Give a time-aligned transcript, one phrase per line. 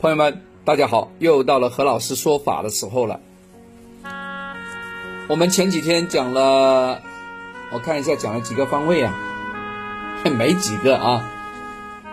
[0.00, 3.18] 朋友们，大家好，又到了何老师说法的时候了。
[5.28, 7.02] 我们前几天讲了，
[7.72, 9.12] 我看一下讲了几个方位啊，
[10.38, 11.28] 没几个啊。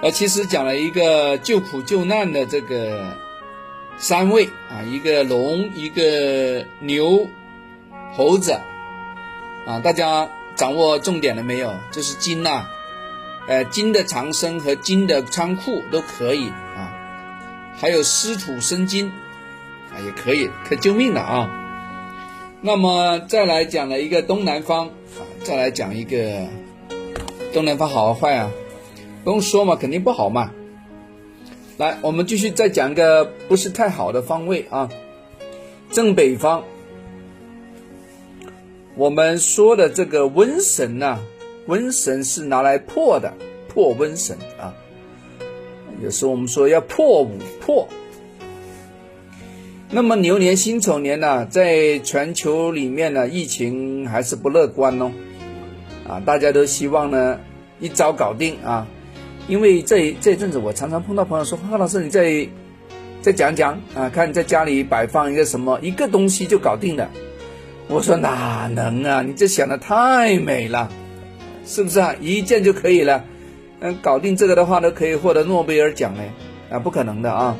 [0.01, 3.05] 呃，其实讲了一个救苦救难的这个
[3.99, 7.27] 三位啊，一个龙，一个牛，
[8.15, 8.59] 猴子
[9.67, 11.71] 啊，大家掌握重点了没有？
[11.91, 12.65] 这是金呐，
[13.47, 16.94] 呃，金的长生和金的仓库都可以啊，
[17.77, 19.11] 还有湿土生金
[19.91, 21.49] 啊，也可以，可救命的啊。
[22.61, 26.47] 那么再来讲了一个东南方啊，再来讲一个
[27.53, 28.49] 东南方好坏啊。
[29.23, 30.51] 不用说嘛，肯定不好嘛。
[31.77, 34.89] 来，我们继续再讲一个不是太好的方位啊，
[35.91, 36.63] 正北方。
[38.95, 41.19] 我们说的这个瘟神呐，
[41.67, 43.33] 瘟神是拿来破的，
[43.67, 44.73] 破瘟神啊。
[46.01, 47.87] 有时候我们说要破五破。
[49.89, 55.11] 那么牛年辛丑年呢，在全球里面呢，疫情还是不乐观哦。
[56.07, 57.39] 啊，大家都希望呢
[57.79, 58.87] 一招搞定啊。
[59.47, 62.47] 因为这这阵子，我常常碰到朋友说：“贺老师，你再
[63.21, 67.09] 再讲讲啊，看你在家里摆放一个什么，一个东西就搞定了。”
[67.87, 69.21] 我说：“哪能啊？
[69.21, 70.89] 你这想的太美了，
[71.63, 72.15] 是不是啊？
[72.19, 73.23] 一件就可以了？
[73.85, 76.23] 嗯，搞定这个的话呢，可以获得诺贝尔奖呢？
[76.69, 77.55] 啊，不可能的啊！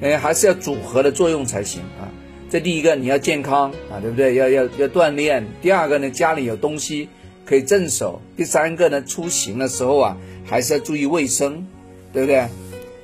[0.00, 2.06] 哎，还是要组合的作用才行啊。
[2.48, 4.34] 这第一个你要健康啊，对不对？
[4.34, 5.46] 要要要锻炼。
[5.60, 7.08] 第二个呢，家里有东西
[7.44, 8.22] 可以镇守。
[8.36, 10.16] 第三个呢，出行的时候啊。”
[10.50, 11.66] 还是要注意卫生，
[12.10, 12.48] 对不对？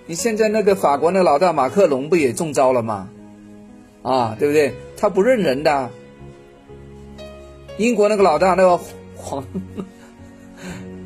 [0.06, 3.10] 你现在那个法国那老大马克龙不也中招了吗？
[4.02, 4.72] 啊，对不对？
[4.96, 5.90] 他不认人的。
[7.76, 8.80] 英国那个老大那个
[9.14, 9.44] 黄，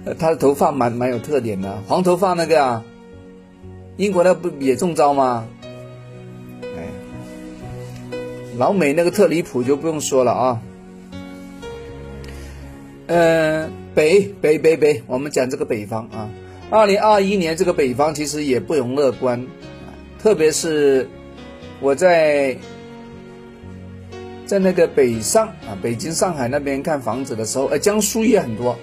[0.04, 2.84] 呃他的头发蛮蛮有特点的，黄头发那个啊，
[3.96, 5.46] 英国那不也中招吗？
[6.62, 6.88] 哎，
[8.56, 10.62] 老美那个特离谱就不用说了啊。
[13.06, 13.70] 嗯。
[13.94, 16.30] 北北北北，我们讲这个北方啊，
[16.70, 19.44] 二零二一年这个北方其实也不容乐观，
[20.22, 21.08] 特别是
[21.80, 22.56] 我在
[24.46, 28.78] 在那个北上啊，北京、上海那边看房子的时候，呃，江苏也很多，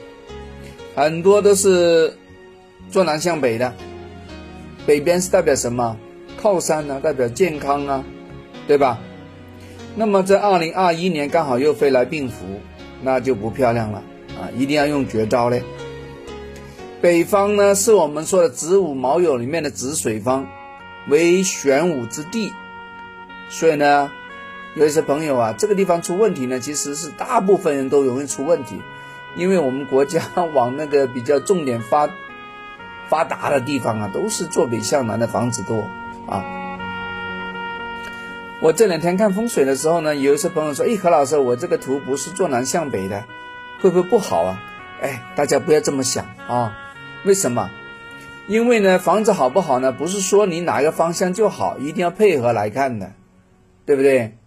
[0.96, 2.14] 很多都是
[2.90, 3.74] 坐南向北的，
[4.88, 5.98] 北边是代表什么？
[6.42, 8.04] 靠山呢，代表健康啊，
[8.68, 9.00] 对吧？
[9.96, 12.46] 那么在二零二一年刚好又飞来病符，
[13.02, 14.02] 那就不漂亮了。
[14.40, 15.64] 啊，一定要用绝招嘞！
[17.02, 20.46] 北方呢，是我们说的子午卯酉里面的子水方，
[21.08, 22.52] 为玄武之地，
[23.50, 24.12] 所以呢，
[24.76, 28.76] 有一些朋友啊，这个地方出问题呢，其实是大部分人都容易出问题，
[29.36, 30.22] 因为我们国家
[30.54, 32.10] 往那个比较重点发
[33.08, 35.88] 发达的地方啊，都是坐北向南的房子多
[36.28, 36.44] 啊。
[38.62, 43.24] 我这两天看风水的时候呢，有一些朋友说：“哎，何老师，我这个图不是坐南向北的。”
[43.82, 44.64] 会不会不好啊？
[45.02, 46.74] 哎，大家不要这么想啊！
[47.26, 47.70] 为什么？
[48.48, 49.92] 因为呢，房子好不好呢？
[49.92, 53.12] 不是说你哪个方向就好，一定要配合来看的，
[53.86, 54.38] 对不对？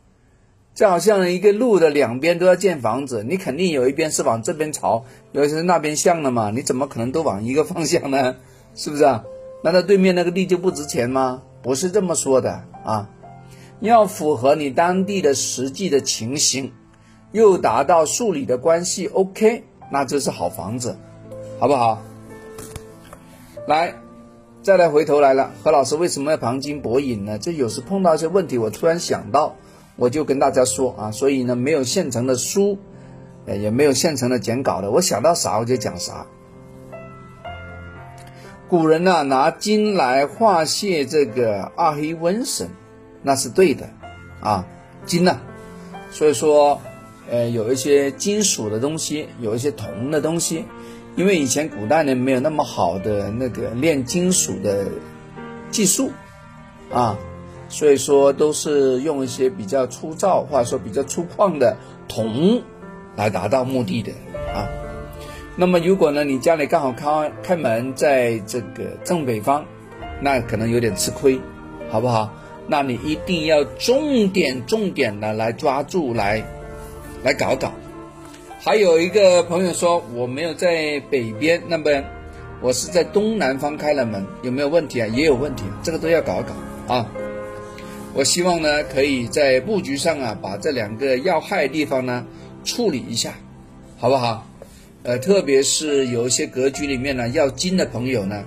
[0.79, 5.03] 就好像一个路的两边都要建房子，你肯定有一边是往这边朝，
[5.33, 8.37] 有一是那边向的嘛，你怎么可能都往一个方向呢？
[8.77, 9.25] 是不是啊？
[9.65, 11.43] 难道对面那个地就不值钱吗？
[11.65, 13.11] 不是这么说的啊！
[13.81, 16.73] 要符合你当地的实际的情形。
[17.33, 20.97] 又达到数理的关系，OK，那这是好房子，
[21.59, 22.01] 好不好？
[23.67, 23.97] 来，
[24.63, 27.37] 再来回头来了，何老师为什么要旁金博引呢？
[27.37, 29.57] 这有时碰到一些问题，我突然想到，
[29.99, 32.79] 我就跟大家说啊，所以呢，没有现成的书，
[33.47, 36.25] 也没有现成的剪稿的，我想到啥我就讲啥。
[38.69, 42.71] 古人呢，拿金来化解这个二黑瘟神，
[43.23, 43.91] 那是对的
[44.41, 44.65] 啊，
[45.05, 45.39] 金呢，
[46.11, 46.81] 所以说。
[47.31, 50.65] 呃，有一些金属的东西，有一些铜的东西，
[51.15, 54.87] 因为以前古代呢没有那么好的那个炼金属的
[55.71, 56.11] 技术
[56.91, 57.19] 啊，
[57.69, 61.77] 所以说都是用一些比较粗糙或者说比较粗犷的
[62.09, 62.63] 铜
[63.17, 64.13] 来达到目的的
[64.55, 64.67] 啊。
[65.57, 69.65] 那么如果呢你家里刚好开开门在这个正北方，
[70.21, 71.39] 那可能有点吃亏，
[71.91, 72.33] 好不好？
[72.67, 76.43] 那你一定要重点重点的来抓住来。
[77.25, 77.73] 来搞搞，
[78.61, 81.91] 还有一个朋友说我没有在北边，那么
[82.61, 85.07] 我是在东南方开了门，有没有问题啊？
[85.09, 87.05] 也有问题，这个都要搞搞啊。
[88.15, 92.27] 我希望呢，可以在布局上啊，把这两个要害地方呢
[92.65, 93.35] 处理一下，
[93.97, 94.47] 好不好？
[95.05, 98.45] 呃，特别是有一些格局里面呢要金的朋友呢，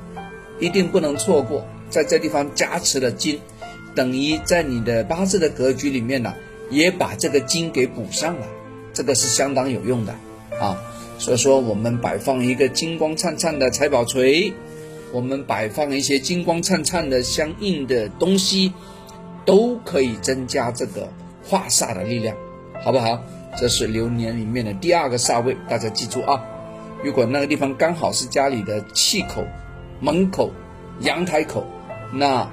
[0.60, 3.40] 一定不能错过在这地方加持了金，
[3.96, 6.34] 等于在你的八字的格局里面呢，
[6.70, 8.48] 也把这个金给补上了，
[8.94, 10.14] 这个是相当有用的
[10.60, 10.78] 啊。
[11.18, 14.54] 所以说，我们摆放一个金光灿灿的财宝锤，
[15.14, 18.74] 我们摆放一些金光灿灿的相应的东西，
[19.46, 21.08] 都可以增加这个
[21.44, 22.36] 化煞的力量，
[22.84, 23.20] 好不好？
[23.58, 26.42] 这是流年里面的第二个煞位，大家记住啊。
[27.04, 29.44] 如果那个地方刚好是家里的气口、
[30.00, 30.52] 门口、
[31.02, 31.66] 阳台口，
[32.14, 32.48] 那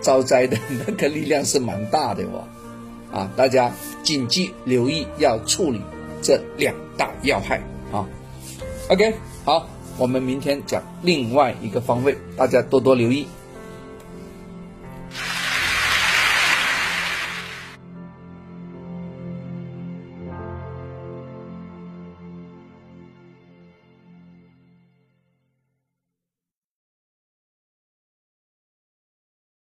[0.00, 2.44] 招灾的那个力量是蛮大的哦。
[3.12, 3.70] 啊，大家
[4.02, 5.82] 谨记留意，要处理
[6.22, 7.60] 这两大要害
[7.92, 8.08] 啊。
[8.88, 9.14] OK，
[9.44, 13.26] 好，我们明天讲另外一个方位，大家多多留意。